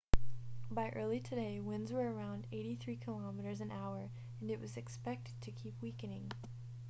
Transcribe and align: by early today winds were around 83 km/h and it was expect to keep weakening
by 0.71 0.89
early 0.95 1.19
today 1.19 1.59
winds 1.59 1.91
were 1.91 2.11
around 2.11 2.47
83 2.51 2.97
km/h 2.97 3.61
and 4.39 4.49
it 4.49 4.59
was 4.59 4.75
expect 4.75 5.39
to 5.41 5.51
keep 5.51 5.79
weakening 5.79 6.31